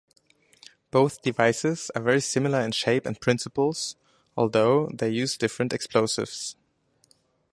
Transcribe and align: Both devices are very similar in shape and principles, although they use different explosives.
Both 0.89 1.21
devices 1.21 1.91
are 1.93 2.01
very 2.01 2.21
similar 2.21 2.59
in 2.61 2.71
shape 2.71 3.05
and 3.05 3.21
principles, 3.21 3.95
although 4.35 4.87
they 4.87 5.09
use 5.11 5.37
different 5.37 5.73
explosives. 5.73 6.55